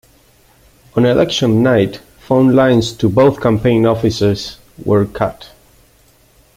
On 0.95 1.05
election 1.05 1.61
night 1.61 1.97
phone 2.21 2.55
lines 2.55 2.91
to 2.93 3.07
both 3.07 3.39
campaign 3.39 3.85
offices 3.85 4.57
were 4.83 5.05
cut. 5.05 5.49